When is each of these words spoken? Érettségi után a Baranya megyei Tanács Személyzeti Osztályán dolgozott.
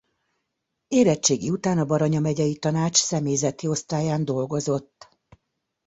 Érettségi 0.87 1.49
után 1.49 1.77
a 1.77 1.85
Baranya 1.85 2.19
megyei 2.19 2.55
Tanács 2.55 2.95
Személyzeti 2.97 3.67
Osztályán 3.67 4.25
dolgozott. 4.25 5.07